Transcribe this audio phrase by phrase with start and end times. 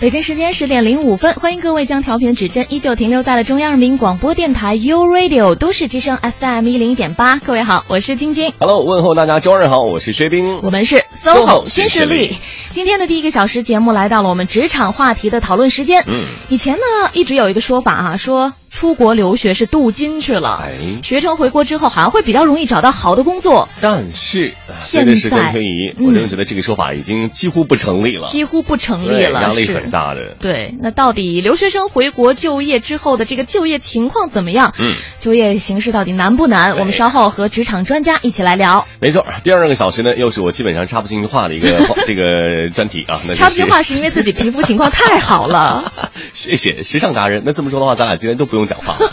[0.00, 7.36] 北京时间十点零五分，欢迎各位将调频指针依旧停留在了中央人民广播电台 u Radio 都市之声 FM 一零一点八。
[7.36, 8.50] 各位好，我是晶晶。
[8.58, 10.60] Hello，问候大家，周二好，我是薛冰。
[10.62, 12.34] 我们是 SOHO 新势力。
[12.70, 16.02] 今天的第一个小时节目来到了我们职场话题的讨论时间。
[16.06, 20.72] 嗯，以前呢一直有一个说法啊，说出国留学是镀金去了，哎，
[21.02, 23.68] 学成回国之后好像会比较容易找到好的工作。
[23.82, 30.34] 但是现随着时间在推移，嗯我真的觉得这个说法已经几乎不成立了，几乎不成立了，压力很大的。
[30.40, 34.72] 对，那到底留学生回国就业之后的这个就业情况怎么样？
[34.78, 36.78] 嗯，就业形势到底难不难？
[36.78, 38.86] 我们稍后和职场专家一起来聊。
[38.98, 41.68] 没错，第二个小时呢，又是我基本上插不进去话的一个
[42.06, 43.20] 这个专题啊。
[43.24, 45.92] 那就是插不进话是因为自己皮肤情况太好了。
[46.32, 47.42] 谢谢时尚达人。
[47.44, 48.96] 那这么说的话，咱俩今天都不用讲话。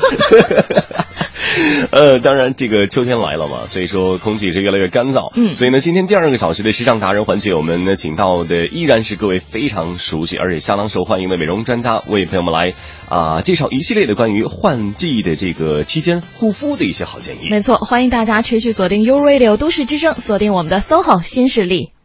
[1.91, 5.31] 呃，当然，这个秋天来了嘛，所以说空气是越来越干燥。
[5.35, 12.73] 嗯所以呢，今天第二个小时的时尚达人环节，我们呢请到的依然是各位非常熟悉而且相当受欢迎的美容专家，为朋友们来
[13.09, 17.49] 啊、介绍一系列的关于换季的这个期间护肤的一些好建议。
[17.49, 21.96] 没错，欢迎大家持续锁定 U Radio 都市之声，锁定我们的 SOHO 新势力。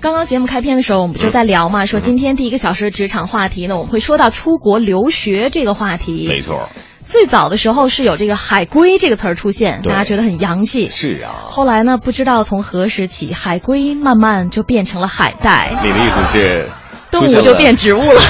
[0.00, 6.26] 刚刚节目开篇的时候，我们不就在聊嘛，说今天第一个小时的职场话题呢，我们会说到出国留学这个话题。
[6.28, 6.68] 没错，
[7.04, 10.86] 最早的时候是有这个“海归”这个词儿出现，大家觉得很洋气。
[10.86, 11.50] 是啊。
[11.50, 16.66] 后来呢，不知道从何时起，海龟慢慢就变成了海带，你的意思是
[17.10, 18.20] 动物就变植物了。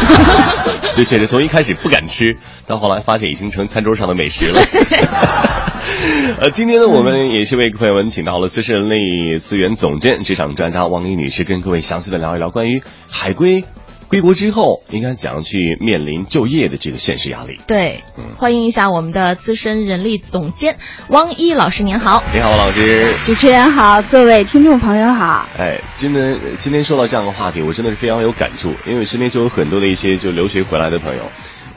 [0.96, 4.60] 就确实从一开始不敢吃，到后来发现已经成餐桌上的美食了。
[6.40, 13.64] 呃，今天呢，我们也是为朋友们请到了资深人力资源总监、职场专家王丽女士，跟各位详细的聊一聊关于海归
[14.08, 17.60] 归国之后应该怎样去面临就业的这个现实压力。
[17.66, 20.76] 对嗯，欢迎一下我们的资深人力总监
[21.08, 22.22] 汪一老师，您好。
[22.32, 23.04] 你好，王老师。
[23.26, 25.48] 主持人好，各位听众朋友好。
[25.58, 31.22] 哎，今天今天说到这样的话题，我真的是非常有感触，因为身边就有很多的一些就留学回来的朋友。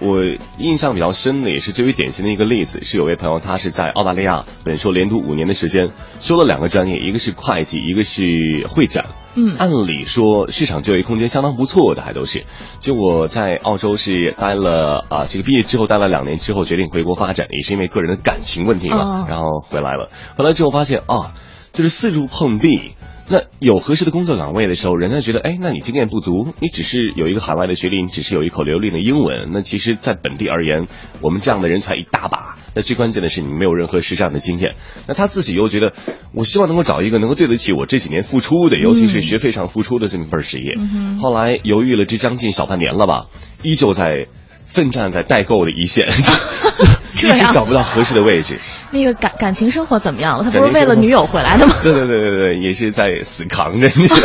[0.02, 0.18] 我
[0.58, 5.92] 印象比较深的也是最为典型的一个例子，是有位朋友他是在澳大利亚本硕连读五年的时间，
[6.22, 9.06] 修了两个专业，一个是会计，一个是会展。
[9.34, 12.46] 嗯按理说市场就业空间相当不错的，还都是。
[12.80, 20.10] 结果在澳洲是待了啊，这个毕业之后待了两年之后，决定回国发展，也是因为个人的感情问题嘛，哦然后回来了。
[20.36, 21.34] 回来之后发现啊，
[21.72, 22.94] 就是四处碰壁。
[23.28, 30.88] 那有合适的工作岗位的时候，人家觉得，哎，那你经验不足，你只是有一个海外的学历，你只是有一口流利的英文，那其实，在本地而言，
[31.22, 32.58] 我们这样的人才一大把。
[32.74, 34.76] 那最关键的是，你没有任何实战的经验。
[35.08, 35.94] 那他自己又觉得，
[36.34, 40.76] 我希望能够找一个能够对得起我这几年付出的，尤其是学费上付出的这么一份职业。
[40.78, 43.28] 嗯后来犹豫了这将近小半年了吧，
[43.62, 44.28] 依旧在
[44.68, 46.08] 奋战在代购的一线，
[47.28, 48.60] 一直找不到合适的位置。
[48.92, 50.44] 那个感感情生活怎么样了？
[50.44, 51.74] 他不是为了女友回来的吗？
[51.82, 54.08] 对对对对对，也是在死扛着你。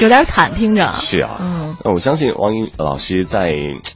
[0.00, 0.92] 有点惨，听着。
[0.92, 3.52] 是啊，嗯，那我相信王英老师在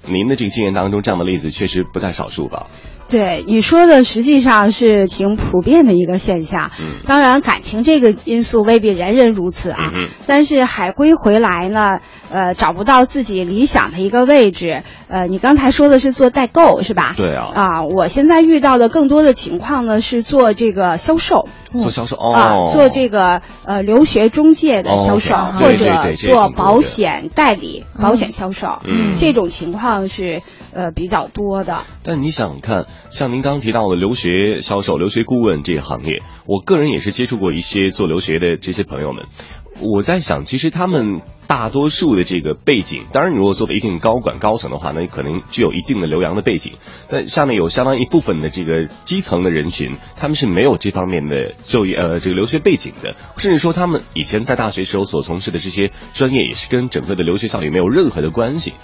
[0.06, 2.66] 您的这个经验当中，这样的例子确实不在少数吧？
[3.12, 6.71] 对你说的，实际上是挺普遍的一个现象。
[6.81, 9.77] 嗯当然，感情这个因素未必人人如此啊。
[9.95, 11.99] 嗯但是海归回来呢，
[12.31, 14.83] 呃，找不到自己理想的一个位置。
[15.09, 17.12] 呃，你刚才说的是做代购是吧？
[17.17, 21.47] 对啊，啊，我现在遇到的更多的情况呢是做这个销售。
[21.79, 31.84] 做销售哦，啊，做这个呃留学中介的销售，哦或者做保险代理、嗯保险销售，嗯这种情况是呃比较多的。
[32.03, 39.25] 但你想看，像您刚刚提到的留学销售、留学顾问这个行业，我个人也是接触过一些做留学的这些朋友们。
[39.81, 46.75] 我在想，其实他们大多数的这个背景，当然，你如果做的一定高管高层的话，那可能具有一定的留洋的背景。
[47.09, 58.75] 但下面有相当一部分的这个基层的人群，他们是没有这方面的就业呃这个留学背景的，甚至说他们以前在大学时候所从事的这些专业，也是跟整个的留学效益没有任何的关系。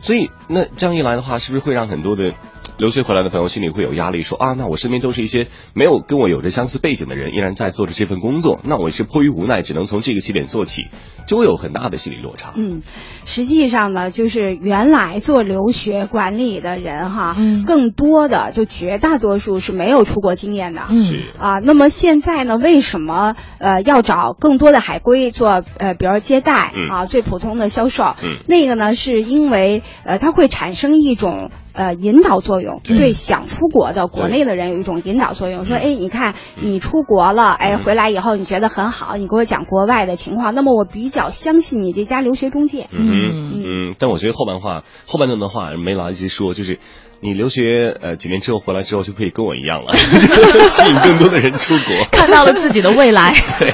[0.00, 2.32] 所以，那这样一来的话，是不是会让很多的
[2.78, 4.20] 留学回来的朋友心里会有压力？
[4.22, 10.86] 说啊，那我身边都是一些没有跟我有着相似背景的人，依然在做着这份工作，那我是迫于无奈，只能从这个起点做起，
[11.26, 12.52] 就会有很大的心理落差。
[12.56, 12.80] 嗯，
[13.24, 20.86] 实际上呢，就是原来做留学管理的人哈，嗯更多的就绝大多数是没有出国经验的。
[20.88, 22.56] 嗯是啊，那么现在呢？
[22.56, 28.14] 为什么呃要找更多的海归做呃，比如接待、嗯啊，最普通的销售？
[28.22, 32.96] 嗯那个呢，是因为呃，它会产生一种呃引导作用，对。
[32.96, 35.64] 对想出国的国内的人有一种引导作用。
[35.64, 37.84] 说，嗯哎，你看你出国了，哎，嗯。
[37.84, 42.88] 回来以后你觉得很好，你给我讲国外的情况，那么我比较相信你这家留学中介。
[42.92, 43.62] 嗯嗯。
[43.90, 46.78] 嗯，但我觉得后半话后半段的话没来得及说，就是
[47.20, 53.34] 你留学呃几年之后回来之后就可以跟我一样了， 吸引更多的人出国，看到了自己的未来。
[53.58, 53.72] 对，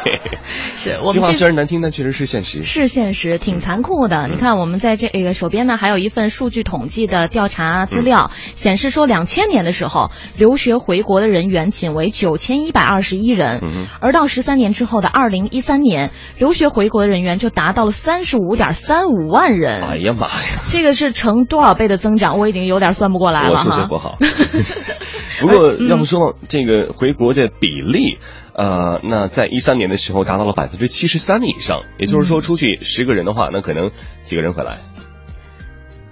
[0.92, 2.62] 是我计划们这虽然难听，但确实是现实。
[2.62, 4.28] 是现实，挺残酷的。
[4.28, 19.82] 你看，我们在这个手边呢，还有一份数据统计的调查资料，显示说，两千年的时候，留学回国的人员仅为九千一百二十一人，嗯而到十三年之后的二零一三年，留学回国的人员就达到了三十五点三五万人。
[19.82, 20.32] 哎呀妈呀！
[20.70, 22.38] 这个是成多少倍的增长？
[22.38, 23.86] 我已经有点算不过来了我数学。
[23.88, 24.18] 不好。
[25.40, 28.18] 不过嗯要不说这个回国的比例，
[28.56, 33.90] 呃，那在一三年的时候达到了百分之七十三以上，也就是嗯说出去十个人的话，那可能
[34.22, 34.78] 几个人回来？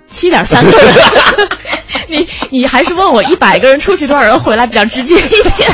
[0.07, 0.95] 七点三个人，
[2.09, 5.71] 你你还是问我一百个人出去多少人回来比较直接一点。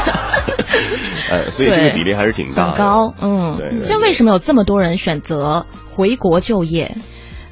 [1.30, 2.68] 呃，所以这个比例还是挺大的。
[2.70, 6.96] 很高，嗯，对对现在为什么有这么多人选择回国就业？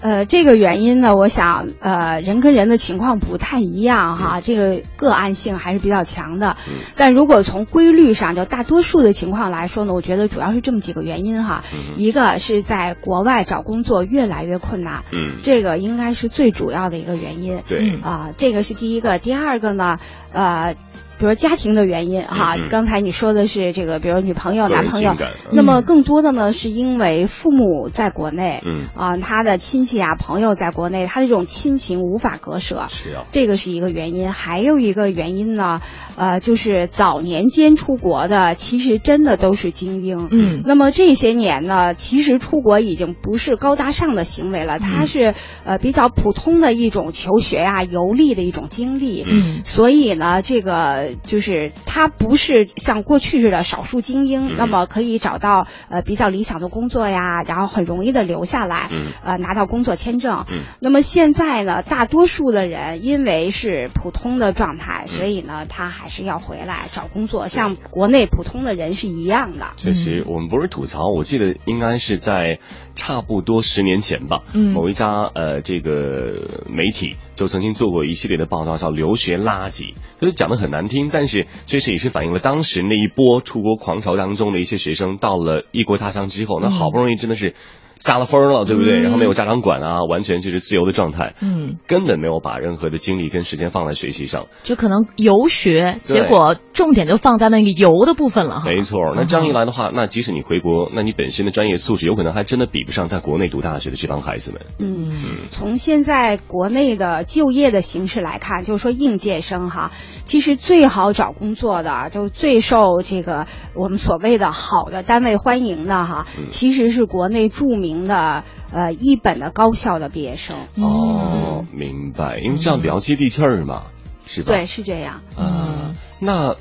[0.01, 6.57] 呃，这个原因呢，我想，呃，人跟人的情况不太一样哈，这个个案性还是比较强的。
[6.69, 11.63] 嗯但如果从规律上，就大多数的情况来说呢，我觉得主要是这么几个原因哈。
[11.73, 17.63] 嗯一个是在国外找工作越来越困难，嗯，这个应该是最主要的一个原因。
[17.69, 19.19] 对嗯，啊，这个是第一个。
[19.19, 19.97] 第二个呢，
[20.33, 20.77] 呃，
[21.19, 22.69] 比如家庭的原因哈，嗯嗯。
[22.71, 25.13] 刚才你说的是这个，比如女朋友、男朋友，
[25.53, 28.89] 那么嗯更多的呢，是因为父母在国内，嗯。
[28.95, 32.87] 啊，他的亲戚啊、朋友在国内，他的这种亲情无法割舍。
[32.89, 35.81] 是啊，这个是一个原因，还有一个原因呢，
[36.17, 40.29] 呃，就是早年间出国的，其实真的都是精英。
[40.31, 40.63] 嗯。
[40.65, 44.81] 那么这些年呢，其实出国已经不是高大上的行为了，嗯。
[44.81, 45.35] 它是
[45.65, 49.25] 呃比较普通的一种求学啊、游历的一种经历。
[49.27, 49.61] 嗯。
[49.65, 54.55] 所以呢，这个就是他不是像过去似的少数精英，嗯。
[54.57, 59.13] 那么可以找到呃比较理想的工作呀，然后很容易的留下来，嗯。
[59.25, 60.45] 呃拿到工作签证。
[60.51, 60.61] 嗯。
[60.81, 65.09] 那么现在呢，大多数的人因为是普通的状态，嗯。
[65.09, 69.69] 所以呢，他还是要回来找工作，像国内普通的人是一样的。
[69.77, 72.59] 确实，我们不是吐槽，我记得应该是在
[72.95, 74.73] 差不多十年前吧，嗯。
[74.73, 87.55] 某一家呃这个媒体就曾经做过一系列的报道，叫“留学垃圾”，就是讲的很难听，但是确实也是反映了当时那一波出国狂潮当中的一些学生，到了异国他乡之后，那好不容易真的是
[88.01, 89.01] 撒了疯了，对不对？
[89.01, 94.47] 嗯然后没有家长管啊，完全就是自由的状态，嗯，根本没有把任何的精力跟时间放在学习上。
[94.63, 98.67] 就可能游学，结果重点就放在那个游的部分了哈。
[98.67, 104.61] 没错，那这样一来的话，那即使你回国，那你本身的专业素质有可能还真的比不上在国内读大学的这帮孩子们。
[104.81, 105.13] 嗯，嗯
[105.51, 109.93] 从现在国内的就业的形势来看，就是说应届生哈，
[110.25, 120.57] 其实最好找工作的，就是最受这个我们所谓的好的单位欢迎的哈，嗯其实是国内著名的呃一本的高校的毕业生。
[120.77, 123.85] 哦，明白，因为这样比较接地气儿嘛，
[124.27, 124.53] 是吧？
[124.53, 125.23] 对，是这样。
[125.37, 126.55] 啊，那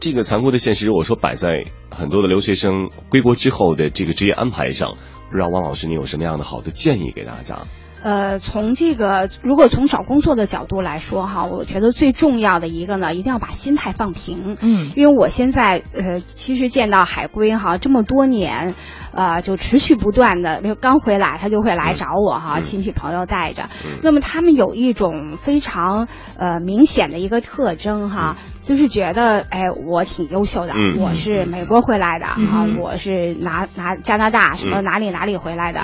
[0.00, 4.96] 这个残酷的现实，我说摆在很多的留学生归国之后的这个职业安排上，
[5.30, 7.62] 不知道汪老师你有什么样的好的建议给大家？
[8.02, 14.58] 呃，从这个如果从找工作的角度来说哈，我觉得最重要的一个呢，一定要把心态放平。
[14.60, 18.74] 嗯因为我现在呃，其实见到海归哈这么多年，
[19.14, 22.62] 呃，就持续不断的，比如刚回来他就会来找我哈，嗯。
[22.62, 23.64] 亲戚朋友带着。
[23.84, 24.00] 嗯。
[24.02, 26.08] 那么他们有一种非常
[26.38, 31.00] 呃明显的一个特征哈，就是觉得哎，我挺优秀的，嗯。
[31.00, 35.80] 我是美国回来的啊，嗯我是拿拿加拿大什么嗯哪里哪里回来的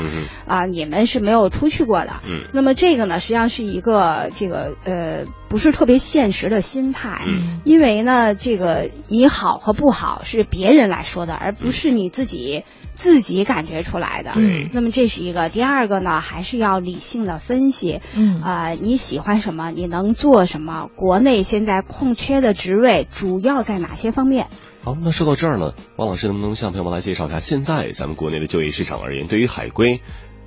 [0.47, 2.13] 啊、嗯你们是没有出去过的。
[2.27, 2.41] 嗯。
[2.53, 12.65] 那么这个呢，实际上是一个这个呃不是特别现实的心态，嗯因为呢，这个你好和不好是别人来说的，而不是你自己、
[12.95, 14.33] 自己感觉出来的。
[14.35, 20.89] 对那么这是一个，第二个呢，还是要理性的分析，嗯啊、你喜欢什么，你能做什么？
[20.95, 24.47] 国内现在空缺的职位主要在哪些方面？
[24.83, 30.01] 好，那说到这儿呢，王老师能不能向朋友们来介绍一下，现在咱们国内的就业市场而言，对于海归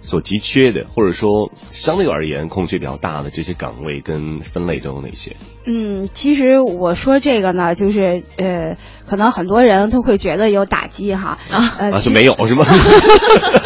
[0.04, 5.36] 所急缺的，或者说相对而言空缺比较大的这些岗位跟分类都有哪些？
[5.66, 8.78] 嗯，其实我说这个呢，就是呃，
[9.10, 12.66] 可能很多人都会觉得有打击哈，啊呃，啊，就没有是吗？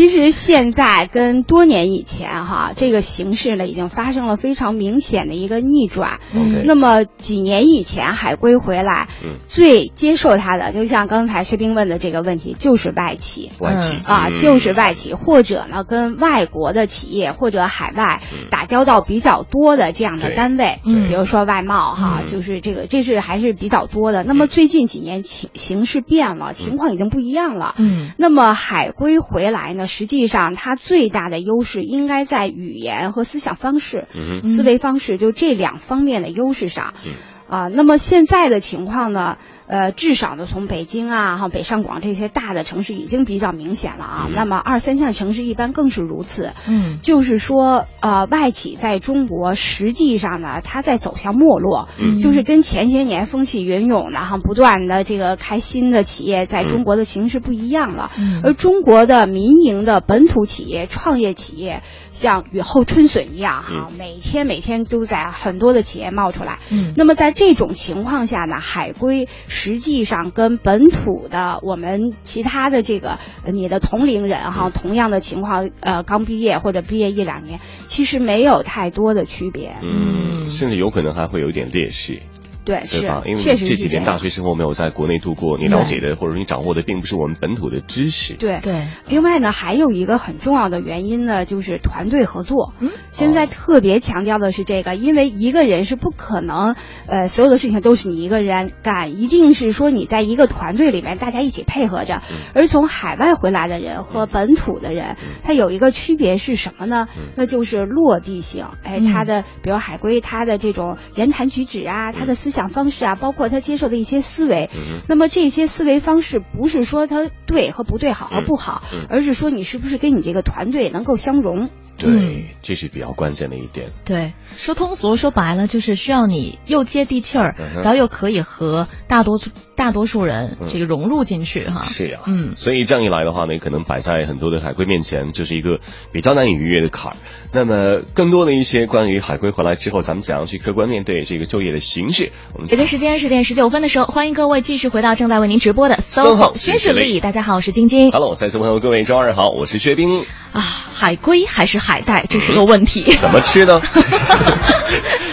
[0.00, 6.20] 其实现在跟多年以前哈，这个形势呢已经发生了非常明显的一个逆转。
[6.64, 9.34] 那么几年以前海归回来，嗯。
[9.46, 13.50] 最接受他的，就像刚才薛冰问的这个问题，就是外企。
[13.60, 13.94] 外企。
[13.96, 14.02] 嗯。
[14.04, 18.48] 啊，嗯就是外企，或者呢，跟外国的企业或者海外嗯。
[18.50, 21.06] 打交道比较多的这样的单位，嗯。
[21.08, 22.26] 比如说外贸哈，嗯。
[22.26, 24.24] 就是这个，这是还是比较多的。
[24.24, 27.74] 那么最近几年情形势变了，情况已经不一样了。
[27.76, 28.12] 嗯。
[28.16, 36.94] 那么海归回来呢，实际上它最大的优势应该在语言和思想方式、嗯思维方式，就这两方面的优势上。
[37.04, 37.12] 嗯
[37.50, 39.36] 啊，那么现在的情况呢？
[39.70, 44.24] 呃，至少呢，从北京啊、哈北上广这些大的城市已经比较明显了啊。
[44.26, 46.52] 嗯那么二三线城市一般更是如此。
[46.66, 58.10] 嗯就是说，呃，外企在中国实际上呢，它在走向没落，嗯就是跟前些年风起云涌的哈，不断的这个开新的企业，在中国的形势不一样了。
[58.18, 66.58] 嗯而中国的民营的本土企业、创业企业，像雨后春笋一样哈，每天每天都在很多的企业冒出来。
[66.72, 69.28] 嗯那么在这种情况下呢，海归
[69.62, 79.76] 实际上跟本土的我们其他的这个呃你的同龄人哈，同样的情况，呃，刚毕业或者毕业一两年，其实没有太多的区别。
[79.82, 82.20] 嗯，甚至有可能还会有一点劣势。
[82.64, 83.22] 对，是对吧？
[83.26, 88.34] 因为确实这几年大学生活没有在国内度过，你了解的或者你掌握的并不是我们本土的知识。
[88.34, 92.74] 对对，另外呢，还有一个很重要的原因呢，就是团队合作。
[92.80, 96.76] 嗯，现在特别强调的是这个，因为一个人是不可能，
[97.06, 102.22] 呃，所有的事情都是你一个人干，一定是说你在一个团队里面，大家一起配合着。
[102.54, 107.08] 而从海外回来的人和本土的人，他有一个区别是什么呢？
[107.36, 108.66] 那就是落地性。
[108.84, 114.70] 哎，嗯他的比如海归，他的这种言谈举止啊，他的思想方式啊，包括他接受的一些思维。
[114.74, 121.68] 嗯那么这些思维方式不是说他对和不对，好和不好，嗯嗯而是说你是不是跟你这个团队能够相融。
[121.98, 123.88] 对，嗯这是比较关键的一点。
[124.04, 131.82] 对，说通俗说白了就是需要你又接地气儿，嗯然后又可以和大多数大多数人嗯这个融入进去哈。
[131.82, 135.80] 是呀，嗯所以这样一来的话呢，可能摆在很多的海归面前，就是一个
[136.12, 137.16] 比较难以逾越的坎儿。
[137.52, 147.20] 那么，更多的一些关于海归回来之后，咱们怎样去客观面对这个就业的形势，我们北京时间十点十九分的时候，欢迎各位继续回到正在为您直播的 SOHO 新势新势力力。
[147.20, 148.12] 大家好，我是晶晶。
[148.12, 150.24] Hello，再次问候各位，周二好，我是薛冰。
[150.52, 153.02] 啊，海归还是海带，这是个问题。
[153.18, 153.82] 怎么吃呢？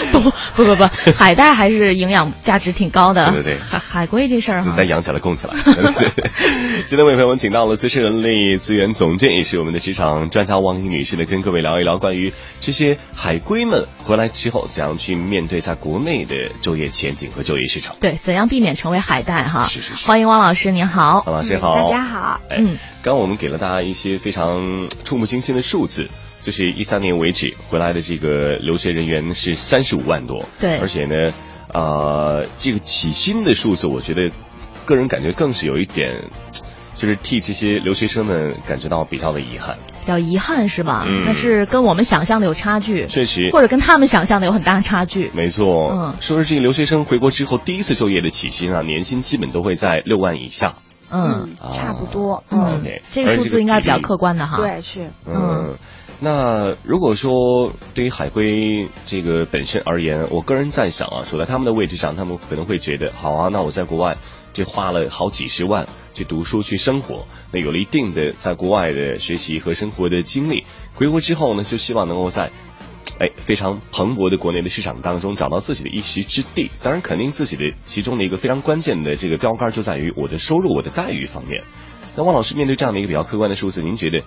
[0.11, 0.19] 不
[0.55, 0.83] 不不不，
[1.17, 3.31] 海带还是营养价值挺高的。
[3.31, 5.55] 对对对海海龟这事儿哈，咱养起来供起来。
[6.85, 17.95] 今天为朋友们请到了资深人力资源总监，也是我们的职场专家王怡女士呢，跟各位聊一聊关于这些海归们回来之后怎样去面对在国内的就业前景和就业市场。
[17.99, 19.63] 对，怎样避免成为海带哈？
[19.65, 21.23] 是是是欢迎汪老师，您好。
[21.25, 22.39] 王老师好，大家好。
[22.49, 26.09] 哎，嗯刚刚我们给了大家一些非常触目惊心的数字，
[26.47, 31.33] 就是一三年为止回来的这个留学人员是三十五万多，对而且呢，
[31.73, 34.31] 呃，这个起薪的数字，我觉得
[34.85, 36.23] 个人感觉更是有一点，
[36.95, 39.75] 就是替这些留学生们感觉到比较的遗憾。
[39.99, 41.03] 比较遗憾是吧？
[41.05, 45.29] 嗯那是跟我们想象的有差距，确实，或者跟他们想象的有很大差距。
[45.35, 50.75] 没错，嗯说是这个留学生回国之后第一次就业的起薪啊，年薪基本都会在六万以下。
[51.09, 52.43] 嗯啊差不多。
[52.49, 55.09] 嗯这个数字应该是比较客观的哈。，对，是。
[55.25, 55.77] 嗯，
[56.19, 64.17] 那如果说对于海归这个本身而言，我个人在想啊，处在他们的位置上，他们可能会觉得，好啊，那我在国外
[64.53, 72.51] 这花了好几十万去读书去生活，那有了一定的在国外的学习和生活的经历，回国之后呢，就希望能够在。
[73.19, 81.63] 哎，非常蓬勃的国内的市场当中找到自己的一席之地，当然肯定自己的其中的一个非常关键的这个标杆就在于我的收入、我的待遇方面。
[82.15, 84.23] 那汪老师面对这样的一个比较客观的数字，您觉得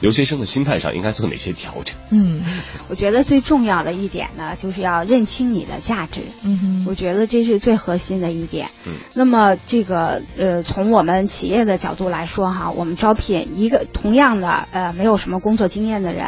[0.00, 1.96] 留学生的心态上应该做哪些调整？
[2.10, 2.42] 嗯
[2.88, 6.20] 我觉得最重要的一点呢，就是要认清你的价值。
[6.42, 8.68] 嗯哼，我觉得这是最核心的一点。
[8.84, 16.26] 嗯，那么这个呃，从我们企业的角度来说哈，我们招聘一个同样的呃没有什么工作经验的人，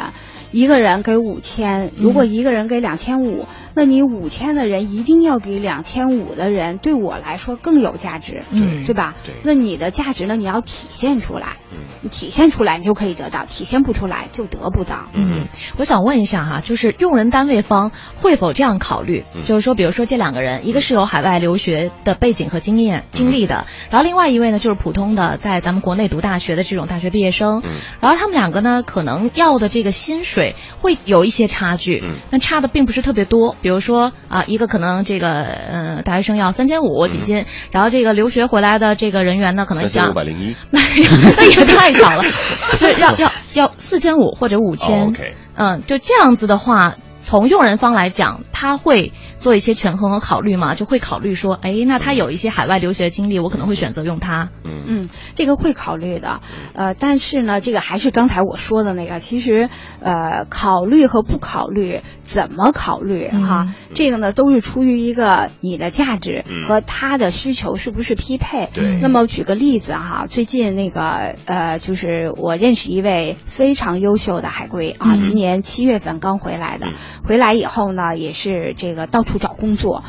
[0.51, 8.85] 一个人给五千，如果一个人给两千五，那你五千的人一定要比两千五的人对我来说更有价值，嗯。
[8.85, 9.13] 对吧？
[9.25, 9.35] 对。
[9.43, 11.79] 那你的价值呢，你要体现出来，嗯。
[12.01, 15.03] 你体现出来你就可以得到，体现不出来就得不到。
[15.13, 19.25] 嗯，我想问一下哈，就是用人单位方会否这样考虑？
[19.35, 19.43] 嗯。
[19.43, 22.79] 就是说，比如说这两个人，一个是有海外留学的背景和经嗯。
[22.79, 27.71] 验经历的，然后另外一位呢就是普通的在咱们国内读大学的这种大学毕业生，嗯。
[28.01, 30.38] 然后他们两个呢可能要的这个薪水
[30.81, 33.55] 会有一些差距，嗯那差的并不是特别多。
[33.61, 40.55] 比如说啊，一个可能这个呃大学生要三千五起薪，然后这个留学回来的这个人员呢可能嗯三千想五百零一。
[40.69, 40.79] 那
[41.37, 42.23] 那也太少了，
[42.79, 45.13] 就是要要要四千五或者五千、
[45.55, 54.49] 嗯，就这样子的话，从用人方来讲，他会做一些权衡和考虑嘛，就会考虑说，哎，那他有一些海外留学的经历，我可能会选择用他。
[54.63, 54.83] 嗯。
[54.87, 56.41] 嗯，这个会考虑的，
[56.73, 59.69] 呃，但是呢，这个还是刚才我说的那个，其实
[60.01, 66.67] 呃，考虑和不考虑，怎么考虑哈、嗯这个呢，都是出于一个你的价值嗯。
[66.67, 68.69] 和他的需求是不是匹配。
[68.73, 68.97] 对。
[69.01, 75.17] 那么举个例子哈，最近那个呃，就是我认识一位非常优秀的海归啊，嗯。
[75.17, 76.93] 今年七月份刚回来的，嗯
[77.25, 80.03] 回来以后呢，也是这个到处找工作。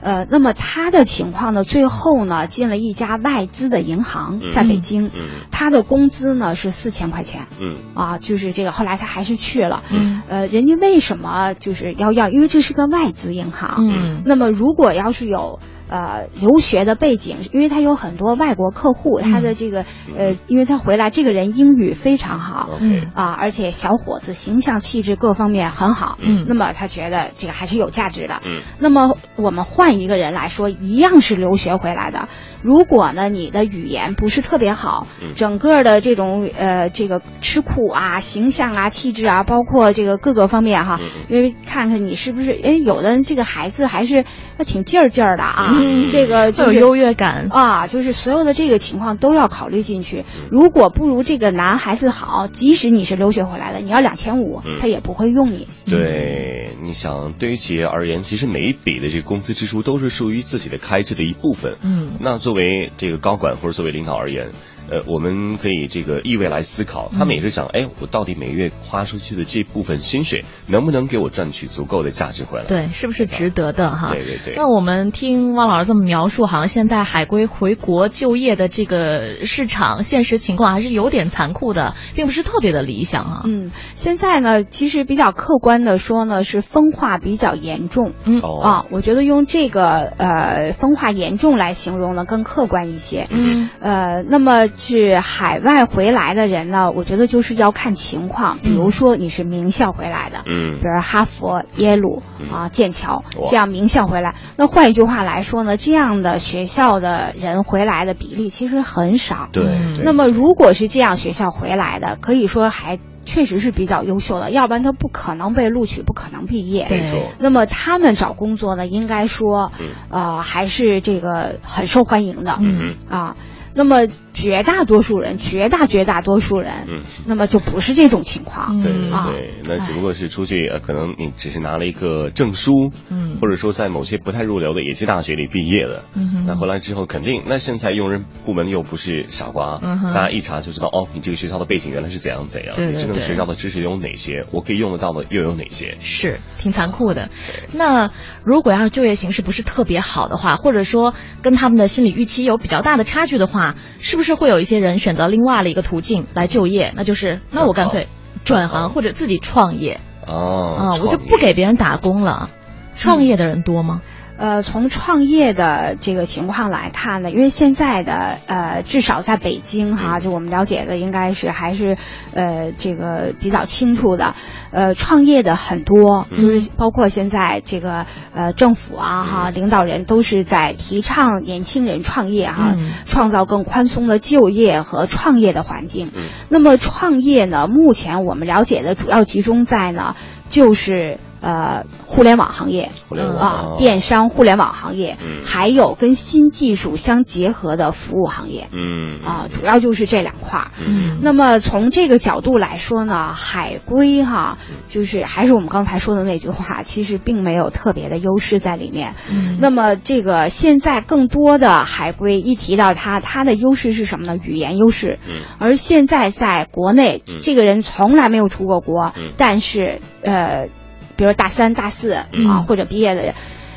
[0.00, 9.80] 呃，那么他的情况呢，最后呢进了一家外资的银行，在北京，嗯他的工资呢是四千块钱嗯啊，就是这个后来他还是去了。
[9.92, 12.30] 嗯呃，人家为什么就是要要？
[12.30, 13.76] 因为这是个外资银行。
[13.78, 15.60] 嗯那么如果要是有
[15.92, 19.84] 呃留学的背景，因为他有很多外国客户，他的这个
[20.16, 22.70] 呃，因为他回来这个人英语非常好。
[22.76, 26.46] ，OK，啊，而且小伙子形象气质各方面很好，嗯。
[26.48, 28.62] 那么他觉得这个还是有价值的，嗯。
[28.78, 32.28] 那么我们换一个人来说，一样是留学回来的。
[32.62, 35.34] 如果呢，你的语言不是特别好，嗯。
[35.34, 41.08] 整个的这种呃这个吃苦啊、形象啊、气质啊，包括这个各个方面哈，嗯。
[41.28, 44.24] 因为看看你是不是哎，有的这个孩子还是
[44.56, 47.48] 还挺劲儿劲儿的啊，嗯这个会就是有优越感。
[47.50, 50.20] 啊，就是所有的这个情况都要考虑进去。
[50.20, 55.66] 嗯如果不如这个男孩子好，即使你是留学回来的，你要两千五嗯，他也不会用你。
[55.86, 61.76] 对，你想，对于企业而言，其实每一笔的这个工资支出都是属于自己的开支的一部分。
[61.82, 64.50] 嗯那作为这个高管或者作为领导而言，
[64.90, 72.66] 呃，我们可以这个意味来思考，他们也是想，哎，我到底每个月花出去的这部分薪水，能不能给我赚取足够的价值回来？
[72.66, 74.10] 对，是不是值得的哈？
[74.12, 83.42] 对对对那我们听汪老师这么描述，好像现在海归回国就业的这个市场现实情况还是有点残酷的，并不是特别的理想啊。
[83.44, 88.12] 嗯，现在呢，其实比较客观的说呢，是分化比较严重。
[88.24, 93.26] 嗯哦啊，我觉得用这个呃分化严重来形容呢，更客观一些。
[93.30, 100.78] 嗯呃，那么是海外回来的人呢，我觉得就是要看情况，比如说你是名校回来的，嗯。
[100.80, 102.50] 比如哈佛、耶鲁嗯。
[102.50, 109.48] 啊、剑桥这样名校回来，那换一句话来说呢，这样的学校的人回来的比例其实很少。
[109.52, 116.88] 对那么如果是这样学校回来的，可以说还确实是比较优秀的，要不然他不可能被录取，不可能毕业。
[116.90, 119.86] 没错，那么他们找工作呢，应该说，嗯。
[120.10, 122.56] 呃，还是这个很受欢迎的。
[122.60, 123.36] 嗯啊，
[123.74, 127.02] 那么绝大多数人，绝大绝大多数人，嗯。
[127.26, 128.82] 那么就不是这种情况。
[128.82, 129.30] 对对嗯啊。
[129.32, 133.38] 对，那只不过是出去，呃，可能你只是拿了一个证书，嗯。
[133.40, 145.96] 或者说在某些不太入流的野鸡大学里毕业的，嗯那回来之后肯定，那现在用人部门又不是傻瓜，嗯大家一查就知道，哦，你这个学校的背景原来是怎样怎样，你这个学校的知识有哪些，我可以用得到的又有哪些？
[146.00, 147.30] 是挺残酷的。
[147.72, 148.10] 那
[148.44, 156.92] 如果要是就业形势不是特别好的话，或者说跟他们的心理预期有比较大的差距的话，是不是会有一些人选择另外的一个途径来就业？
[156.94, 158.08] 那就是那我干脆
[158.44, 162.48] 转行或者自己创业哦，啊，我就不给别人打工了。
[162.94, 164.02] 创业的人多吗？
[164.42, 170.18] 呃，从创业的这个情况来看呢，因为现在的呃，至少在北京哈，嗯。
[170.18, 171.96] 就我们了解的应该是还是
[172.34, 174.34] 呃这个比较清楚的，
[174.72, 176.42] 呃，创业的很多，嗯。
[176.42, 179.54] 就是包括现在这个呃政府啊哈，嗯。
[179.54, 182.90] 领导人都是在提倡年轻人创业哈，嗯。
[183.06, 186.10] 创造更宽松的就业和创业的环境。
[186.16, 186.24] 嗯。
[186.48, 190.14] 那么创业呢，目前我们了解的主要集中在呢，
[190.48, 192.90] 就是呃互联网行业。
[193.08, 200.70] 互联网啊哦，电商、互联网行业，嗯还有跟新技术相结合的服务行业嗯啊，主要就是这两块儿。
[200.78, 204.56] 嗯那么从这个角度来说呢，海归哈，
[204.88, 209.14] 就是还是我们刚才说的那句话，其实并没有特别的优势在里面。
[209.30, 214.36] 嗯那么这个现在更多的海归一提到他，他的优势是什么呢？
[214.42, 215.18] 语言优势。
[215.28, 220.68] 嗯而现在在国内，嗯这个人从来没有出过国，嗯但是呃，
[221.16, 223.34] 比如大三、大四、嗯啊或者毕业的人，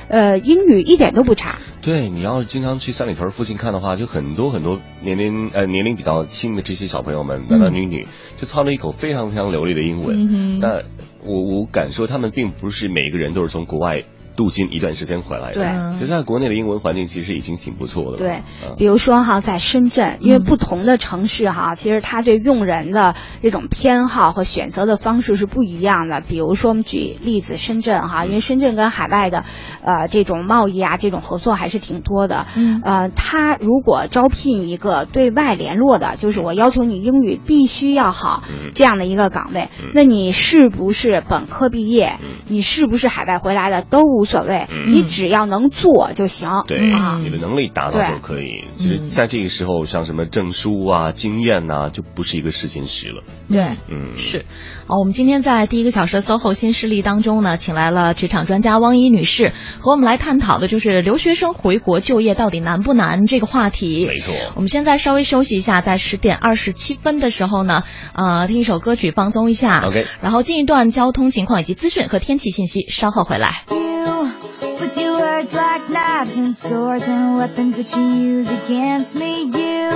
[0.08, 1.58] 呃，英语一点都不差。
[1.82, 10.15] 对，你要是经常去三里屯附近看的话，就很多很多年龄呃年龄比较轻的这些小朋友们，男男女女，就操着一口非常非常流利的英文。
[10.17, 10.82] 嗯那
[11.24, 14.04] 我我敢说，他们并不是每一个人都是从国外
[14.36, 15.54] 镀金一段时间回来的。
[15.54, 15.93] 对。
[15.93, 18.17] 其实在国内的英文环境其实已经挺不错的了。
[18.17, 26.21] 对嗯，比如说哈，在深圳，因为不同的城市哈，其实他对用人的这种偏好和选择的方式是不一样的。
[26.21, 29.45] 比如说，我们举例子，深圳哈，因为深圳跟海外的，
[29.84, 32.45] 呃，这种贸易啊，这种合作还是挺多的。
[32.58, 32.82] 嗯。
[32.84, 38.71] 呃，他如果招聘一个对外联络的，就是我要求你英语必须要好嗯。
[38.74, 46.49] 这样的一个岗位嗯，那你是不是本科毕业嗯，你是不是海外回来的都无所谓嗯，你只要能做就行。
[46.67, 48.65] 对，啊你的能力达到就可以。
[48.77, 53.23] 其实，在这个时候，像什么证书啊、经验呐、就不是一个试金石了。
[53.49, 53.77] 对。
[53.89, 54.45] 嗯，是，
[54.88, 64.05] 好，我们今天在第一个小时的 SOHO 新势力当中呢，请来了职场专家汪一女士，和我们来探讨的就是留学生回国就业到底难不难这个话题。
[64.05, 64.33] 没错。
[64.55, 67.83] 我们现在稍微休息一下，在十点二十七分的时候呢，
[68.13, 69.81] 呃，听一首歌曲放松一下。
[69.85, 73.94] OK 然后进一段交通情况以及资讯和天气信息，稍后回来。
[74.06, 79.89] With your words like knives and swords and weapons that you use against me, you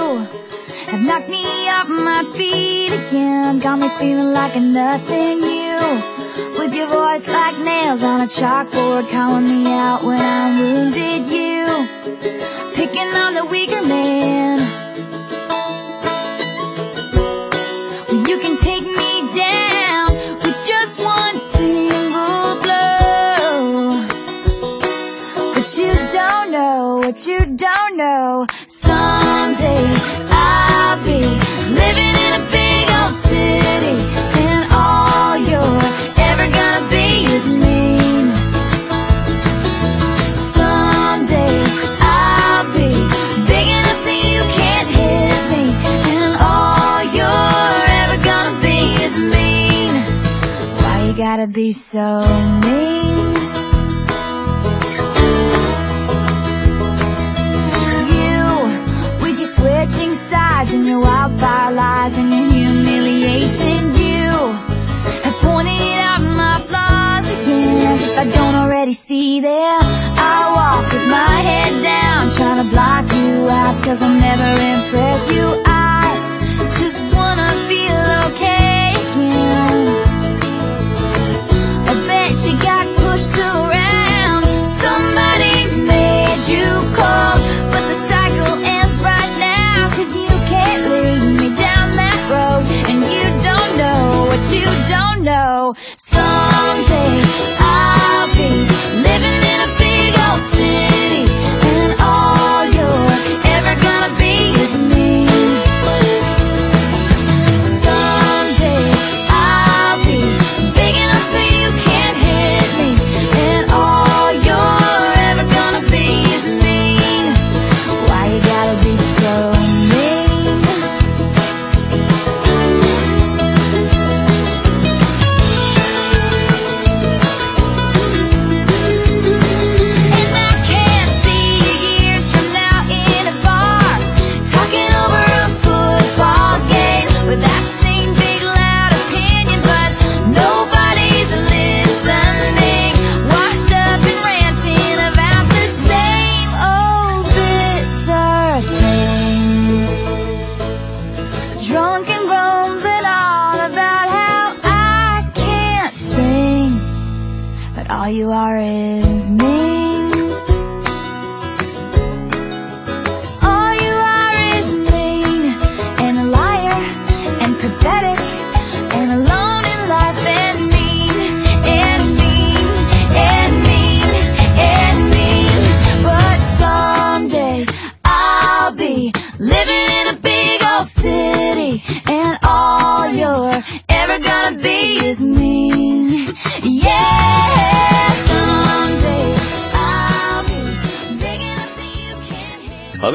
[0.88, 5.44] have knocked me off my feet again, got me feeling like a nothing.
[5.44, 11.28] You, with your voice like nails on a chalkboard, calling me out when I'm wounded.
[11.28, 14.89] You, picking on the weaker man.
[27.10, 28.46] What you don't know.
[28.68, 29.84] Someday
[30.30, 31.22] I'll be
[31.82, 33.98] living in a big old city,
[34.46, 35.82] and all you're
[36.30, 38.30] ever gonna be is mean.
[40.54, 41.56] Someday
[42.00, 42.94] I'll be
[43.48, 45.66] big enough so you can't hit me,
[46.14, 49.96] and all you're ever gonna be is mean.
[50.78, 52.22] Why you gotta be so
[52.62, 52.69] mean?
[73.90, 75.69] Cause I'll never impress you.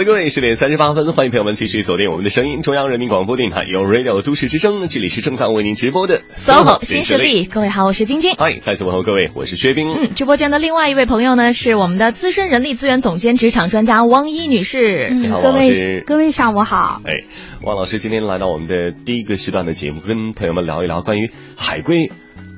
[0.04, 8.34] 的，各位，十点三十八分，欢迎朋友们继续锁定我们的声音，中央人民广播电台有 Radio 都市之声，这里是正在为您直播的 SOHO 新势力，各位好，我是晶晶。
[8.36, 9.94] 嗨，再次问候各位，我是薛冰。
[9.94, 15.08] 嗯，直播间的另外一位朋友呢，是我们的资深人力资源总监、职场专家汪一女士。
[15.10, 17.00] 你好各王老师位各位上午好。
[17.04, 17.24] 哎，
[17.62, 22.10] 汪老师今天来到我们的第一个时段的节目，跟朋友们聊一聊关于海归。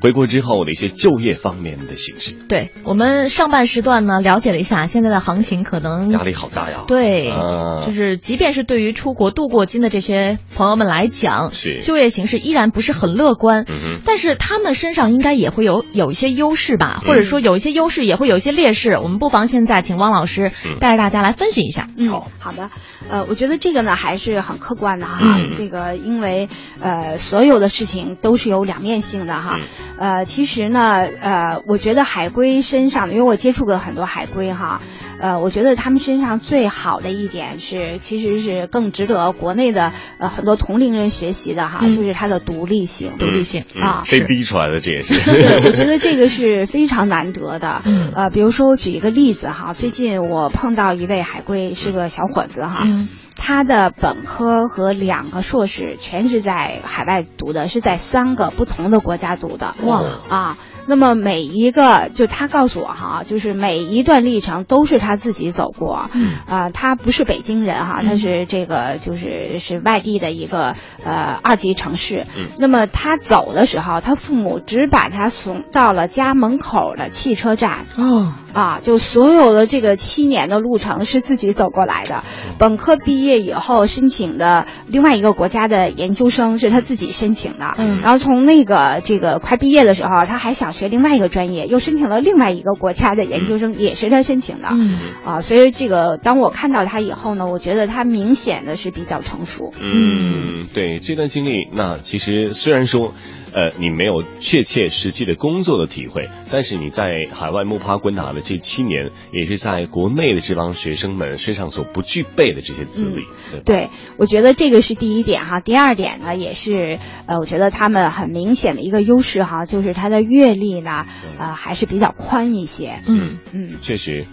[0.06, 2.30] 回国之后的一些就业方面的形势。
[2.48, 6.84] 对我们上半时段呢，了解了一下现在的行情，可能压力好大呀。
[6.86, 13.64] 对，啊就是即便是对于出国镀过金的这些朋友们来讲，是就业形势依然不是很乐观。
[13.66, 18.92] 嗯哼但是他们身上应该也会有有一些优势吧，或者说有一些优势也会有一些劣势。
[18.98, 21.88] 我们不妨现在请汪老师嗯带着大家来分析一下。
[21.98, 22.70] 嗯，好好的，
[23.08, 26.48] 呃，我觉得这个呢还是很客观的哈，嗯这个因为
[26.80, 29.58] 呃所有的事情都是有两面性的哈，
[29.98, 34.80] 呃，其实呢，呃，我觉得海龟身上，因为我接触过很多海龟哈，
[35.18, 43.14] 呃，我觉得他们身上最好的一点是，其实是更值得国内的呃很多同龄人学习的哈，嗯就是它的独立性。
[43.18, 45.14] 独立性嗯啊被逼出来的，这也是。
[45.24, 47.82] 对，我觉得这个是非常难得的。
[47.86, 53.08] 嗯呃，比如说我举一个例子哈，最近我碰到一位海归，是个小伙子哈，嗯
[53.46, 59.72] 他的本科和两个硕士全是在海外读的，是在三个不同的国家读的。
[59.84, 60.58] 哇啊！
[60.86, 66.08] 那么每一个，就他告诉我哈，就是每一段历程都是他自己走过。
[66.14, 72.26] 嗯啊，他不是北京人哈，嗯他是这个就是是外地的一个呃二级城市。
[72.36, 77.86] 嗯那么他走的时候，他父母只把他送到了家门口的汽车站。
[77.96, 82.22] 哦，啊，就所有的这个七年的路程是自己走过来的。
[82.58, 94.68] 本科毕业以后申请的另外一个国家的研究生是他自己申请的，嗯然后从那个这个快毕业的时候，他还想学另外一个专业，又申请了另外一个国家的研究生，也是他申请的。
[94.70, 99.72] 嗯啊，所以这个当我看到他以后呢，我觉得他明显的是比较成熟。
[99.80, 103.14] 嗯，对这段经历，那其实虽然说，
[103.52, 113.24] 呃，你没有确切实际的工作的体会，但是你在海外摸爬滚打的这七年，也是在国内的这帮学生们身上所不具备的这些资历，
[113.64, 115.60] 对我觉得这个是第一点哈。
[115.60, 121.06] 第二点呢，也是呃，我觉得他们很明显的一个优势哈，就是他的阅历呢，
[121.38, 123.00] 呃，还是比较宽一些。
[123.06, 123.70] 嗯，嗯。
[123.80, 124.24] 确实，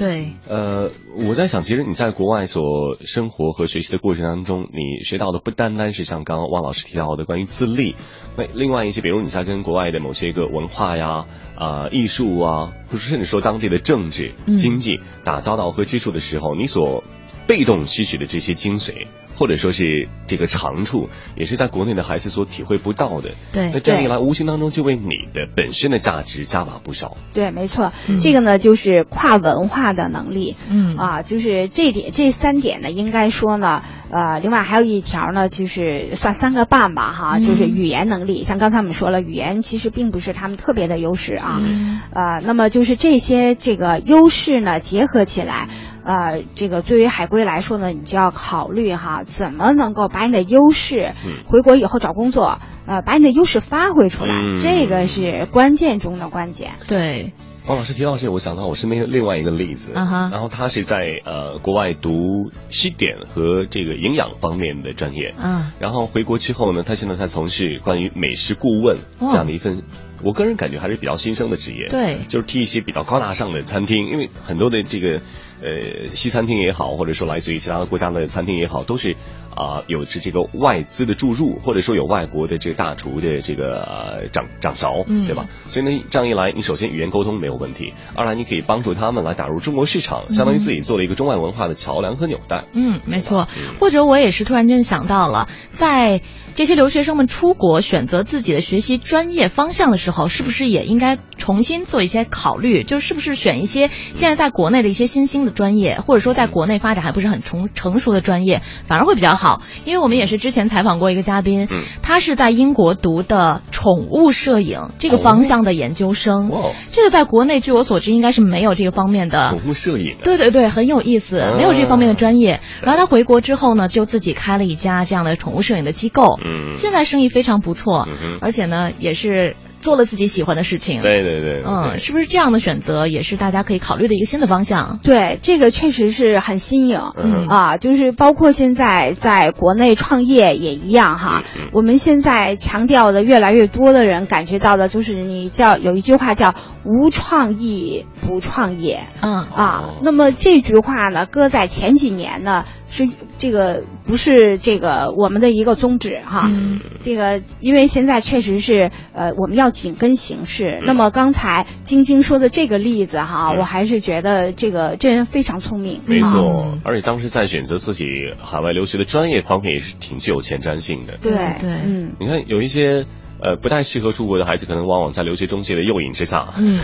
[0.00, 7.96] 对，呃，我在想，其实你在国外所生活和学习的过程当中，你学到的不单单是像刚刚汪老师提到的关于自立，
[8.34, 17.04] 那另外一些，比如你在跟国外的某些个文化呀、啊、艺术啊，或者甚至说当地的政治、经济打交道和接触的时候，你所
[17.50, 19.08] 被动吸取的这些精髓。
[19.36, 23.30] 或者说是这个长处，也是在国内的孩子所体会不到的。
[23.54, 27.16] 对那这样一来，无形当中就为你的本身的价值加码不少。
[27.32, 30.56] 对，没错，嗯这个呢就是跨文化的能力。
[30.68, 38.44] 嗯啊，就是这点这三点呢，应该说呢，呃，另外还有一条呢，就是算三个半吧，哈，嗯就是语言能力。
[38.44, 45.70] 像刚才我们说了，语言其实并不是他们特别的优势啊，嗯呃，那么就是这些这个优势呢结合起来，
[46.04, 51.44] 呃，这个对于海归来说呢，你就要考虑哈，怎么能够把你的优势嗯。
[51.46, 54.56] 回国以后找工作，呃，把你的优势发挥出来，嗯。
[54.60, 56.70] 这个是关键中的关键。
[56.88, 57.32] 对，
[57.66, 69.82] 王老师提到这，我想到我身边另外一个例子，啊哈然后他是在呃国外读西点和这个营养方面的专业，嗯，然后回国之后呢，他现在在从事关于美食顾问这样的一份，
[70.22, 71.88] 我个人感觉还是比较新生的职业。
[71.88, 75.20] 对就是替一些比较高大上的餐厅，因为很多的这个
[75.62, 79.16] 呃西餐厅也好，或者说来自于其他国家的餐厅也好，都是
[79.54, 85.48] 啊、有着这个外资的注入，或者说有外国的这个大厨的这个呃掌掌勺，嗯对吧？
[85.66, 92.64] 所以呢，这样一来，你首先语言沟通没有问题，二来你可以帮助他们来打入中国市场，相当于自己做了一个中外文化的桥梁和纽带。
[92.72, 93.76] 嗯，没错嗯。
[93.80, 96.22] 或者我也是突然间想到了，在
[96.54, 102.84] 这些留学生们出国选择自己的学习专业方向的时候，是不是也应该重新做一些考虑？
[102.84, 109.62] 就是不是选一些现在在国内的一些新兴的专业，或者说在国内发展还不是很成成熟的专业，反而会比较好。
[109.84, 116.48] 因为我们也是之前采访过一个嘉宾，嗯他是在英国读的宠物摄影这个方向的研究生。
[116.50, 122.60] 哇，这个在国内据我所知应该是没有这个方面的宠物摄影啊，对对对，很有意思，哦没有这方面的专业。
[122.82, 131.02] 然后他回国之后呢，就自己开了一家这样的宠物摄影的机构，嗯现在生意非常不错，嗯而且呢，也是做了自己喜欢的事情。
[131.02, 135.00] 对对对，嗯，是不是这样的选择也是大家可以考虑的一个新的方向？
[135.02, 137.00] 对，这个确实是很新颖。
[137.16, 141.42] 嗯啊，就是包括现在在国内创业也一样哈。
[141.72, 149.04] 我们现在强调的越来越多的人感觉到的，就是你叫有一句话叫“无创意不创业”。
[149.22, 156.42] 嗯啊哦，那么这句话呢，搁在前几年呢，是这个不是这个我们的一个宗旨哈。
[156.50, 160.80] 嗯这个因为现在确实是呃我们要紧跟形势。
[160.84, 165.98] 那么刚才晶晶说的这个例子哈，嗯我还是觉得这个这人非常聪明。
[165.98, 166.30] 啊没错
[166.66, 171.16] 嗯，而且当时在选择自己海外留学的专业方面也是挺具有前瞻性的。
[171.22, 172.16] 对对嗯。
[172.18, 173.06] 你看有一些
[173.42, 176.80] 呃不太适合出国的孩子，可能往往在留学中介的诱引之下， 嗯，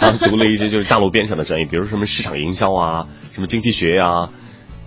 [0.00, 4.30] 然后读了一些就是大陆边上的专业，比如什么市场营销啊，什么经济学呀、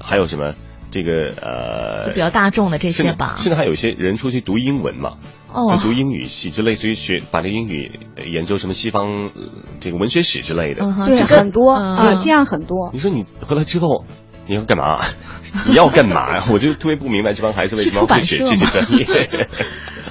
[0.06, 0.54] 还有什么
[0.92, 3.34] 这个呃就比较大众的这些吧。
[3.38, 5.18] 甚至还有一些人出去读英文嘛，
[5.52, 9.32] 哦读英语系，就类似于学把这英语呃研究什么西方、呃
[9.80, 10.82] 这个文学史之类的。
[11.08, 12.90] 对，很多嗯啊，这样很多。
[12.94, 14.06] 你说你回来之后
[14.48, 15.00] 你要干嘛？
[15.68, 16.44] 你要干嘛呀？
[16.52, 19.06] 我就特别不明白这帮孩子为什么要会学这些专业。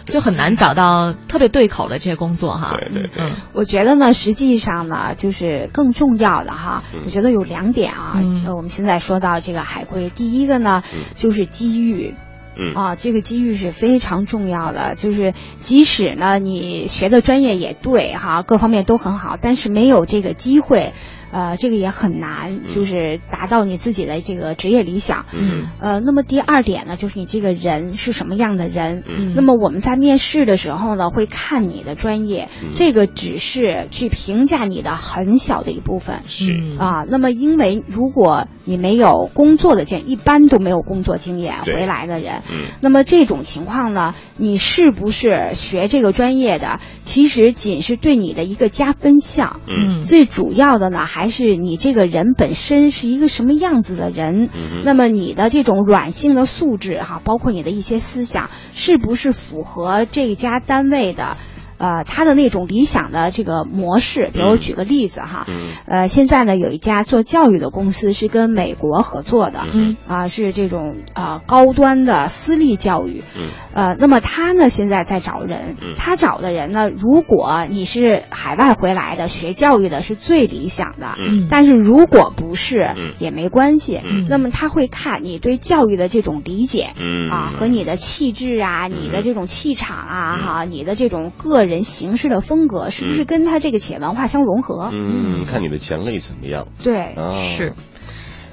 [0.12, 2.76] 就很难找到特别对口的这些工作哈。
[2.78, 8.12] 对对对嗯我觉得呢，实际上呢，就是更重要的哈，嗯我觉得有两点啊。
[8.16, 12.14] 嗯呃，我们现在说到这个海归，第一个呢，嗯就是机遇。
[12.56, 14.94] 嗯啊，这个机遇是非常重要的。
[14.94, 20.92] 就是即使呢，你学的专业也对哈，各方面都很好，但是没有这个机会，
[21.34, 25.26] 呃，这个也很难，就是达到你自己的这个职业理想。
[25.32, 29.02] 嗯呃，那么第二点呢，就是你这个人是什么样的人。
[29.08, 36.20] 嗯那么我们在面试的时候呢，会看你的专业，嗯这个只是去评价你的很小的一部分。
[36.24, 49.58] 是嗯啊，那么因为如果你没有工作的经，一般都没有工作经验回来的人，嗯那么这种情况呢，你是不是学这个专业的，其实仅是对你的一个加分项。
[49.66, 54.50] 嗯最主要的呢，还是你这个人本身是一个什么样子的人。
[54.54, 61.36] 嗯那么你的这种软性的素质哈，包括你的一些思想，是不是符合这家单位的？
[61.84, 65.54] 呃，他的那种理想的这个模式，比如举个例子哈，嗯。
[65.86, 69.94] 呃，现在呢有一家做教育的公司是跟美国合作的，嗯。
[70.08, 73.50] 啊、是这种啊、高端的私立教育，嗯。
[73.74, 75.92] 呃，那么他呢现在在找人，嗯。
[75.94, 81.48] 他找的人呢，如果你是海外回来的学教育的，是最理想的，嗯。
[81.50, 83.12] 但是如果不是，嗯。
[83.18, 84.26] 也没关系，嗯。
[84.30, 86.94] 那么他会看你对教育的这种理解。
[86.98, 87.28] 嗯。
[87.30, 94.90] 啊，和你的气质啊，你的这种气场啊，哈，你的这种个人行事的风格，是不是嗯跟他这个企业文化相融合？
[94.92, 97.34] 嗯，看你的潜力怎么样对，啊？
[97.34, 97.72] 是。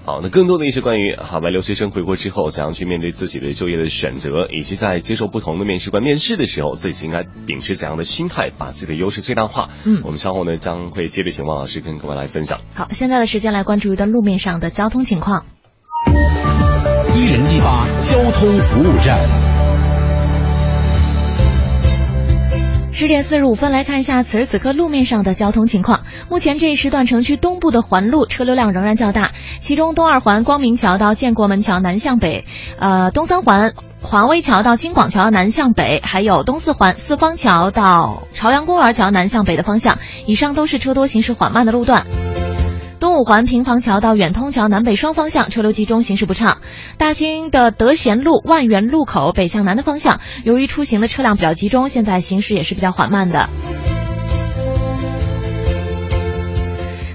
[0.04, 9.70] 好，那更多的一些关于海外留学生回国之后怎样去面对自己的就业的选择，以及在接受不同的面试官面试的时候，自己应该秉持怎样的心态，把自己的优势最大化。
[9.86, 12.62] 嗯我们稍后呢将会接着请王老师跟各位来分享。
[12.74, 15.46] 好，现在的时间来关注一段路面上的交通情况。
[17.16, 19.51] 一人一八交通服务站。
[22.94, 26.02] 十点四十五分，来看一下此时此刻路面上的交通情况。
[26.30, 32.46] 目前这一时段城区东部的环路车流量仍然较大，其中东二环光明桥到建国门桥南向北，
[32.78, 42.06] 呃，东三环华威桥到金广桥南向北，还有东四环四方桥到朝阳公园桥南向北的方向，以上都是车多行驶缓慢的路段。
[43.02, 46.60] 东五环平房桥到远通桥南北双方向车流集中，行驶不畅。
[47.00, 53.50] 大兴的德贤路万源路口北向南的方向，由于出行的车辆比较集中，现在行驶也是比较缓慢的。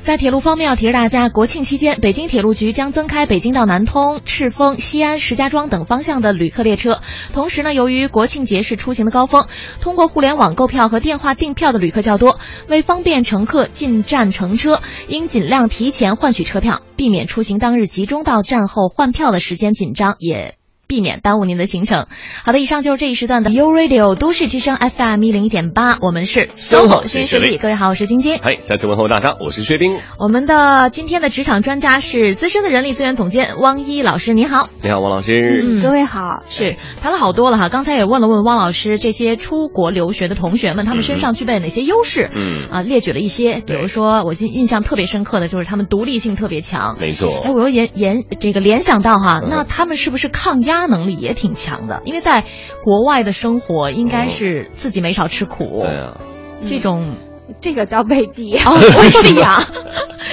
[0.06, 7.00] 在铁路方面，要提示大家，国庆期间，北京铁路局将增开北京到南通、赤峰、西安、石家庄等方向的旅客列车。
[7.32, 9.48] 同时呢，由于国庆节是出行的高峰，
[9.80, 12.38] 通过互联网购票和电话订票的旅客较多，
[12.68, 20.55] 为方便乘客进站乘车，应尽量提前换取车票，避免出行当日集中到站后换票的时间紧张，也。
[20.86, 22.06] 避免耽误您的行程。
[22.44, 27.42] 好的，以上就是这一时段的 U Radio 都市之声 FM 一零一点八，我们是 SOHO 新势力。
[27.42, 28.38] 新势力各位好，我是晶晶。
[28.42, 29.98] 嗨，再次问候大家，我是薛冰。
[30.18, 34.68] 我们的今天的职场专家是资深的人力资源总监汪一老师，你好。
[34.82, 35.32] 你好，汪老师。
[35.64, 36.42] 嗯各位好。
[36.48, 42.30] 是谈了好多了哈，刚才也问了问汪老师，这些出国留学的同学们，他们身上具备哪些优势？
[42.32, 46.96] 嗯啊，列举了一些，比如说我印印象特别深刻的就是他们独立性特别强。
[47.00, 52.02] 没错哎，我又联联这个联想到哈，嗯那他们是不是抗压能力也挺强的？
[52.04, 52.44] 因为在
[52.84, 55.80] 国外的生活，应该是自己没少吃苦。
[55.82, 56.20] 对啊，
[56.66, 57.16] 这种
[57.62, 58.54] 这个叫未必。
[58.58, 59.66] 哦，未必呀，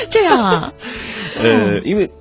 [0.09, 0.73] 这样啊，
[1.41, 2.11] 呃，因为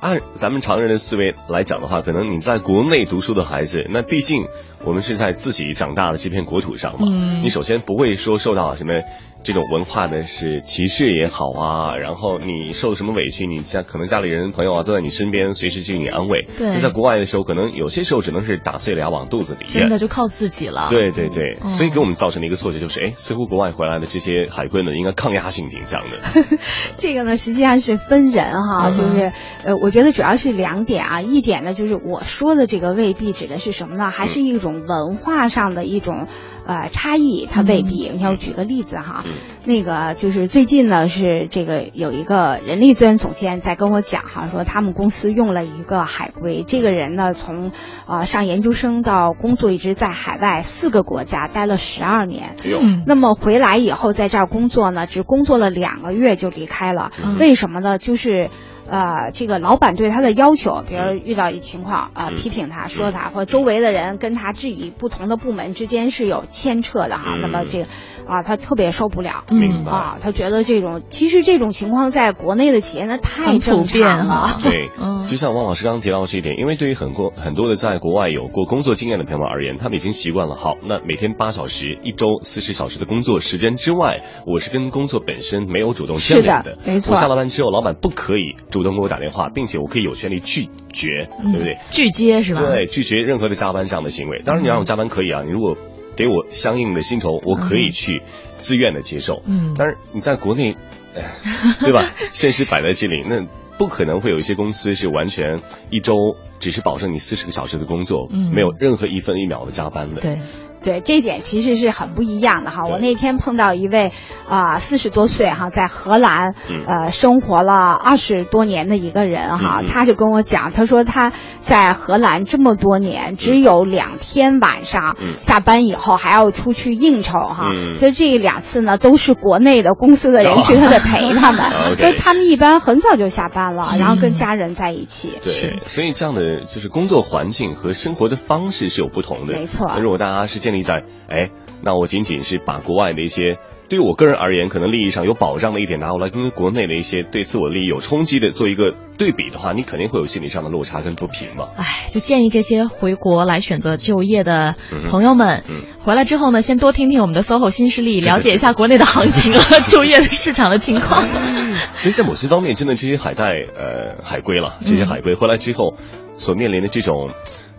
[0.00, 4.46] 按咱们常人的思维来讲的话，可能你在国内读书的孩子，那毕竟
[4.84, 8.94] 我们是在自己长大的这片国土上嘛，嗯你首先不会说受到什么
[9.42, 16.46] 这种文化呢是歧视也好啊，然后你受什么委屈，你家可能家里人朋友啊都在你身边，随时给你安慰。
[16.58, 19.80] 对那在国外的时候，可能有些时候只能是打碎了牙往肚子里咽。
[19.82, 20.88] 真的就靠自己了。
[20.90, 26.18] 对对对，哦所以给我们造成的一个错觉就是，哎，似乎国外回来的这些海归们应该抗压性挺强的。
[26.96, 29.32] 这个呢，实际上是分人哈，嗯就是
[29.64, 34.10] 呃，我觉得主要是两点啊，一点呢就是我说的这个未必指的是什么呢？
[34.10, 36.26] 还是一种文化上的一种
[36.68, 38.10] 呃差异，它未必。
[38.14, 39.24] 你要举个例子哈，
[39.64, 47.72] 那个就是最近呢是这个有一个人力资源总监在跟我讲哈，说他们公司用了一个海归，这个人呢从
[48.06, 52.54] 呃上研究生到工作一直在海外四个国家待了十二年。
[52.64, 57.10] 嗯那么回来以后，在这儿工作呢，只工作了两个月就离开了。
[57.38, 57.96] 为什么呢？
[57.96, 58.50] 就是。
[58.88, 67.24] 呃，这个老板对他的要求，比如遇到一情况啊、嗯批评他、说他，或周围的人跟他质疑，不同的部门之间是有牵扯的哈。
[67.36, 67.86] 嗯那么这个
[68.28, 69.44] 啊，他特别受不了。
[69.50, 69.90] 明白。
[69.90, 74.60] 啊，他觉得这种其实这种情况在国内的企业那太普正遍常了。
[74.62, 80.54] 对嗯，就像汪老师刚刚提到的这一点，因为对于很多很多的在国外有过工作经验的朋友们而言，他们已经习惯了。
[80.56, 91.78] 好，那每天八小时，一周四十小时的工作时间之外，我是跟工作本身没有主动牵连是的没错我下了班之后，老板不可以主动给我打电话，并且我可以有权利拒绝，嗯对不对？
[91.90, 92.62] 拒接是吧？
[92.66, 94.42] 对，拒绝任何的加班这样的行为。
[94.44, 95.76] 当然，你让我加班可以啊，你如果
[96.18, 98.22] 给我相应的薪酬，我可以去
[98.56, 99.40] 自愿的接受。
[99.46, 100.74] 嗯但是你在国内，
[101.14, 101.22] 呃
[101.78, 102.02] 对吧？
[102.32, 103.46] 现实摆在这里，那
[103.78, 105.60] 不可能会有一些公司是完全
[105.90, 106.14] 一周
[106.58, 110.20] 只是保证你四十个小时的工作，嗯没有任何一分一秒的加班的。
[110.20, 110.40] 对，
[110.82, 112.84] 对，这一点其实是很不一样的哈。
[112.90, 114.12] 我那天碰到一位
[114.48, 116.84] 啊四十多岁哈，在荷兰嗯。
[116.86, 125.34] 呃生活了二十多年的一个人哈，他就跟我讲，他说他在荷兰这么多年，只有两天晚上嗯。
[125.36, 127.94] 下班以后还要出去应酬哈，嗯。
[127.96, 133.98] 所以这两次呢都是国内的公司的人去，他得陪他们， 所以他们一般很早就下班了，嗯。
[133.98, 135.32] 然后跟家人在一起。
[135.42, 139.54] 对，所以这样的就是工作环境和生活的方式是有不同的。
[139.54, 139.86] 没错。
[139.88, 141.48] 那如果大家是建立在，哎，
[141.82, 143.56] 那我仅仅是把国外的一些
[143.88, 151.68] 对于我个人而言可能利益上有保障的一点拿过来跟国内的一些对自我利益有冲击的做一个对比的话，你肯定会有心理上的落差跟不平嘛。
[151.78, 154.74] 哎，就建议这些回国来选择就业的
[155.08, 161.26] 朋友们，嗯回来之后呢，先多听听我们的 SOHO 新势力，了解一下国内的行情和就业的市场的情况。
[161.96, 165.94] 其实，在某些方面，真的这些海带呃海归了，这些海归回来之后
[166.36, 167.30] 所面临的这种。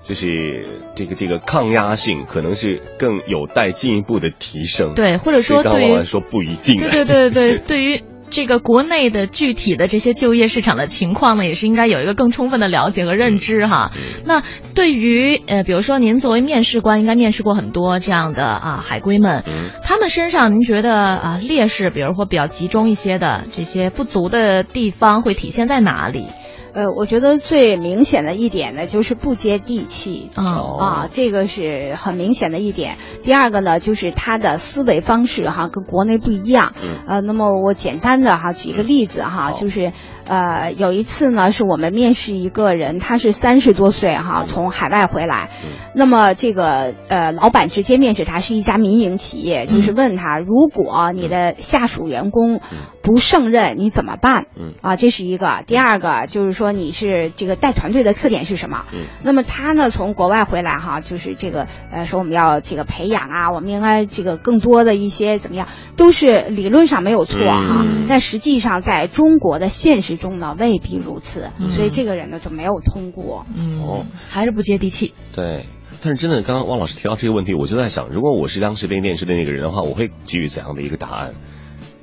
[0.10, 4.95] 就是这个这个抗压性，可能是更有待进一步的提升。
[4.95, 6.80] 对或者说对于王兰说不一定。
[6.80, 8.01] 对对对对， 对于
[8.32, 13.91] 这个国内的具体的这些就业市场的情况呢，也是应该有一个更充分的了解和认知哈。
[13.95, 14.41] 嗯那
[14.74, 26.26] 对于呃，比如说您作为面试官，应该面试过很多这样的啊海归们，嗯他们身上您觉得啊劣势，比如说比较集中一些的这些不足的地方，会体现在哪里？
[26.74, 30.30] 呃，我觉得最明显的一点呢，就是不接地气。
[30.36, 32.98] 哦啊，这个是很明显的一点。
[33.24, 36.74] 第二个呢，就是他的思维方式哈，跟国内不一样。
[36.84, 39.92] 嗯呃，那么我简单的哈举一个例子哈，好就是
[40.28, 45.50] 呃有一次呢，是我们面试一个人，他是三十多岁哈，从海外回来。
[45.64, 52.62] 嗯那么这个呃老板直接面试他是一家民营企业，就是问他，如果你的下属员工
[53.02, 54.45] 不胜任，你怎么办？
[54.56, 55.64] 嗯啊，这是一个。
[55.66, 58.86] 第二个就是说你是这个带团队的特点是什么？
[58.93, 73.45] 嗯那么他呢从国外回来哈，就是这个呃说我们要这个培养啊，我们应该这个更多的一些怎么样，都是理论上没有错哈，嗯但实际上在中国的现实中呢未必如此，嗯所以这个人呢就没有通过。
[73.56, 75.14] 嗯，哦还是不接地气。
[75.34, 75.66] 对。
[76.02, 81.34] 但是真的，刚刚汪老师提到这个问题，我就在想，如果我是当时被面试的那个人的话，我会给予怎样的一个答案？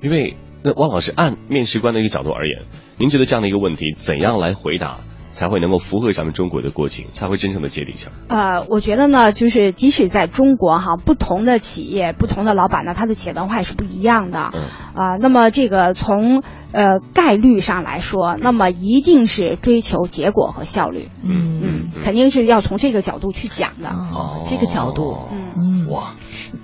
[0.03, 2.63] 因为那汪老师按面试官的一个角度而言，
[2.99, 5.01] 您觉得这样的一个问题，怎样来回答
[5.37, 8.13] 才会能够符合咱们中国的国情，才会真正的接地气儿？
[8.29, 14.51] 呃，我觉得呢，就是即使在中国哈，不同的企业、不同的老板呢，他的企业文化也是不一样的。
[14.55, 14.61] 嗯
[14.97, 21.11] 啊、那么这个从呃概率上来说，那么一定是追求结果和效率。
[21.23, 23.91] 嗯嗯，肯定是要从这个角度去讲的。
[23.91, 26.15] 哦，这个角度，嗯嗯，哇，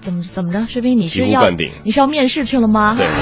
[0.00, 0.66] 怎么怎么着？
[0.66, 1.50] 士兵，你是要
[1.84, 2.96] 你是要面试去了吗？
[2.96, 3.06] 对。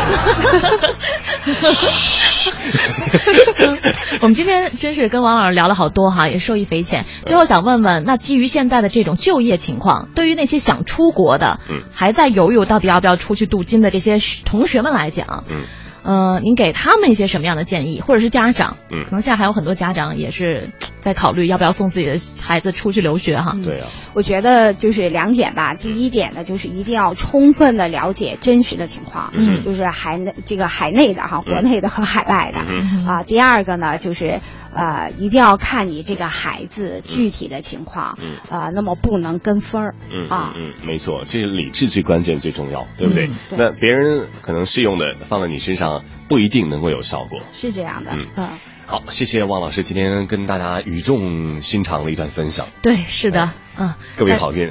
[4.22, 7.06] 我们今天真是跟王老师聊了好多哈，也受益匪浅。
[7.26, 11.82] 最后想问问，那基于现在的这种就业情况，对于那些想出国的，嗯。
[11.92, 15.62] 还在犹豫到底要不要出去镀金的这些同学们来讲，嗯
[16.02, 18.76] 呃，您给他们一些什么样的建议，或者是家长？
[18.90, 20.68] 嗯可能现在还有很多家长也是
[21.00, 23.56] 在考虑要不要送自己的孩子出去留学哈。
[23.62, 25.74] 对啊，我觉得就是两点吧。
[25.74, 32.64] 第一点呢，就是一定要充分的了解真实的情况，嗯就是海内这个海内的哈，国内的和海外的。
[32.68, 34.40] 嗯啊，第二个呢，就是
[34.74, 43.26] 呃，一定要看你这个孩子具体的情况，嗯啊，那么不能跟风儿，嗯啊嗯嗯，没错，这是理智最关键最重要，对不对？
[43.26, 45.89] 嗯对那别人可能适用的放在你身上
[46.28, 47.40] 不一定能够有效果。
[47.52, 48.48] 是这样的，嗯嗯
[48.86, 52.66] 好，谢谢汪老师今天跟大家语重心长的一段分享。
[52.82, 54.68] 对，是的，嗯，各位好运。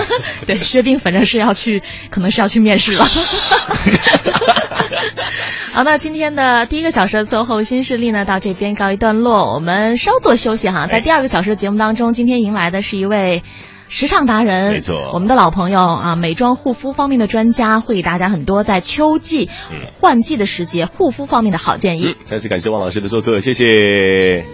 [0.46, 3.02] 对，薛冰反正是要去，可能是要去面试了。
[5.72, 10.86] 好，那今天的第一个小时的最后新势力呢，到这边告一段落，我们稍作休息哈。
[10.86, 13.42] 在第二个小时的节目当中，今天迎来的是一位。
[13.94, 19.50] 时尚达人，没错我们的老朋友啊，美妆护肤方面的专家，会给大家很多在秋季
[20.00, 22.16] 换季的时节护肤方面的好建议。
[22.24, 24.46] 再次感谢汪老师的做客，谢谢。